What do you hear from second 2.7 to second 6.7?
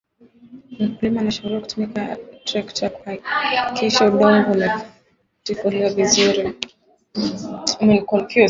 kuhakisha udongo umetifuliwa vizuri